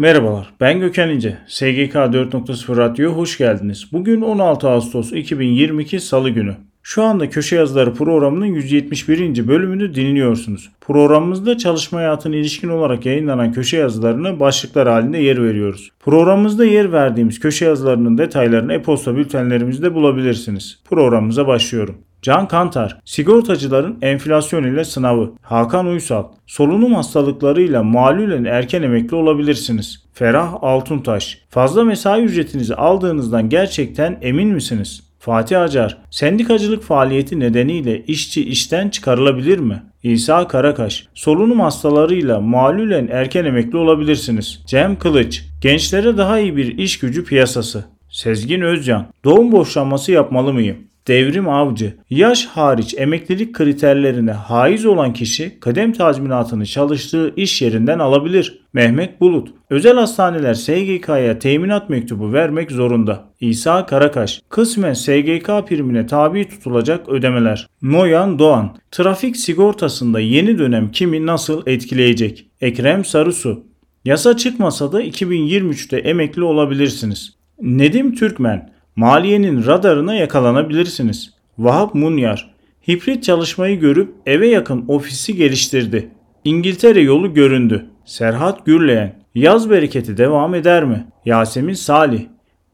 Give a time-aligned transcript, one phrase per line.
[0.00, 1.38] Merhabalar, ben Gökhan İnce.
[1.46, 3.88] SGK 4.0 Radyo'ya hoş geldiniz.
[3.92, 6.56] Bugün 16 Ağustos 2022 Salı günü.
[6.82, 9.48] Şu anda Köşe Yazıları programının 171.
[9.48, 10.70] bölümünü dinliyorsunuz.
[10.80, 15.90] Programımızda çalışma hayatına ilişkin olarak yayınlanan köşe yazılarına başlıklar halinde yer veriyoruz.
[16.04, 20.78] Programımızda yer verdiğimiz köşe yazılarının detaylarını e-posta bültenlerimizde bulabilirsiniz.
[20.84, 21.96] Programımıza başlıyorum.
[22.22, 25.32] Can Kantar, sigortacıların enflasyon ile sınavı.
[25.42, 30.02] Hakan Uysal, solunum hastalıklarıyla malulen erken emekli olabilirsiniz.
[30.14, 35.02] Ferah Altuntaş, fazla mesai ücretinizi aldığınızdan gerçekten emin misiniz?
[35.18, 39.82] Fatih Acar, sendikacılık faaliyeti nedeniyle işçi işten çıkarılabilir mi?
[40.02, 44.62] İsa Karakaş, solunum hastalarıyla malulen erken emekli olabilirsiniz.
[44.66, 47.84] Cem Kılıç, gençlere daha iyi bir iş gücü piyasası.
[48.10, 50.89] Sezgin Özcan, doğum boşanması yapmalı mıyım?
[51.10, 58.60] Devrim Avcı, yaş hariç emeklilik kriterlerine haiz olan kişi kadem tazminatını çalıştığı iş yerinden alabilir.
[58.72, 63.24] Mehmet Bulut, özel hastaneler SGK'ya teminat mektubu vermek zorunda.
[63.40, 67.66] İsa Karakaş, kısmen SGK primine tabi tutulacak ödemeler.
[67.82, 72.46] Noyan Doğan, trafik sigortasında yeni dönem kimi nasıl etkileyecek?
[72.60, 73.64] Ekrem Sarısu,
[74.04, 77.34] yasa çıkmasa da 2023'te emekli olabilirsiniz.
[77.60, 81.34] Nedim Türkmen, Maliyenin radarına yakalanabilirsiniz.
[81.58, 82.54] Vahap Munyar,
[82.88, 86.10] hibrit çalışmayı görüp eve yakın ofisi geliştirdi.
[86.44, 87.86] İngiltere yolu göründü.
[88.04, 91.06] Serhat Gürleyen, yaz bereketi devam eder mi?
[91.24, 92.22] Yasemin Salih,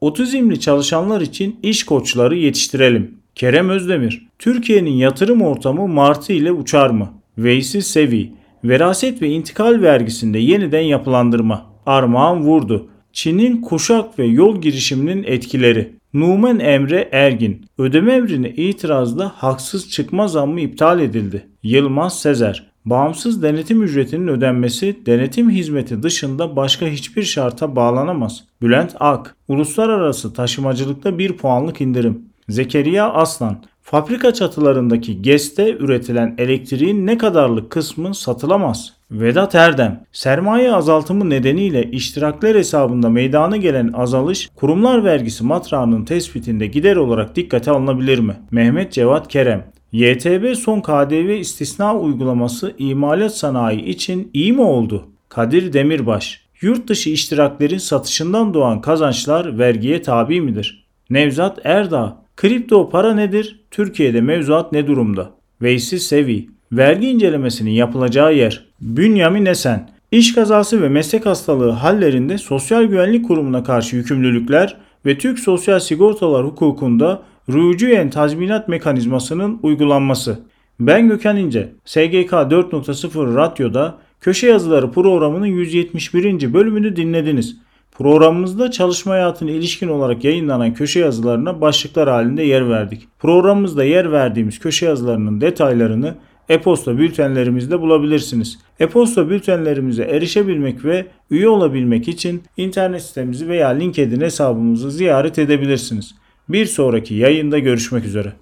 [0.01, 3.15] otizmli çalışanlar için iş koçları yetiştirelim.
[3.35, 7.13] Kerem Özdemir, Türkiye'nin yatırım ortamı Martı ile uçar mı?
[7.39, 8.33] Veysi Sevi,
[8.65, 11.67] veraset ve intikal vergisinde yeniden yapılandırma.
[11.87, 15.96] Armağan Vurdu, Çin'in kuşak ve yol girişiminin etkileri.
[16.15, 21.47] Numan Emre Ergin, ödeme emrine itirazla haksız çıkma zammı iptal edildi.
[21.63, 28.45] Yılmaz Sezer, bağımsız denetim ücretinin ödenmesi denetim hizmeti dışında başka hiçbir şarta bağlanamaz.
[28.63, 32.23] Bülent Ak, uluslararası taşımacılıkta 1 puanlık indirim.
[32.49, 38.93] Zekeriya Aslan, fabrika çatılarındaki GES'te üretilen elektriğin ne kadarlık kısmı satılamaz.
[39.11, 46.97] Vedat Erdem, sermaye azaltımı nedeniyle iştirakler hesabında meydana gelen azalış kurumlar vergisi matrağının tespitinde gider
[46.97, 48.37] olarak dikkate alınabilir mi?
[48.51, 55.05] Mehmet Cevat Kerem, YTB son KDV istisna uygulaması imalat sanayi için iyi mi oldu?
[55.29, 60.87] Kadir Demirbaş, yurt dışı iştiraklerin satışından doğan kazançlar vergiye tabi midir?
[61.11, 63.61] Nevzat Erdağ, kripto para nedir?
[63.71, 65.31] Türkiye'de mevzuat ne durumda?
[65.63, 68.67] Veysi Sevi, vergi incelemesinin yapılacağı yer.
[68.81, 74.77] Bünyamin Esen, iş kazası ve meslek hastalığı hallerinde Sosyal Güvenlik Kurumu'na karşı yükümlülükler
[75.07, 80.39] ve Türk Sosyal Sigortalar hukukunda rücuyen tazminat mekanizmasının uygulanması.
[80.81, 86.53] Ben Gökhan İnce, SGK 4.0 Radyo'da Köşe Yazıları programının 171.
[86.55, 87.57] bölümünü dinlediniz.
[87.99, 93.09] Programımızda çalışma hayatına ilişkin olarak yayınlanan köşe yazılarına başlıklar halinde yer verdik.
[93.19, 96.15] Programımızda yer verdiğimiz köşe yazılarının detaylarını
[96.49, 98.59] e-posta bültenlerimizde bulabilirsiniz.
[98.81, 106.15] E-posta bültenlerimize erişebilmek ve üye olabilmek için internet sitemizi veya LinkedIn hesabımızı ziyaret edebilirsiniz.
[106.49, 108.33] Bir sonraki yayında görüşmek üzere.